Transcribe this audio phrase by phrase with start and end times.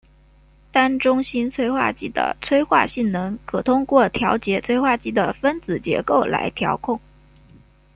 [0.71, 6.99] 单中心催化剂的催化性能可通过调节催化剂的分子结构来调控。